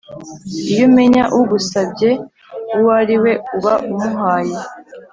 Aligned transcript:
iyo 0.71 0.83
umenya 0.89 1.23
ugusabye 1.39 2.09
uwo 2.75 2.89
ariwe 2.99 3.31
uba 3.55 3.73
umuhaye 3.91 4.57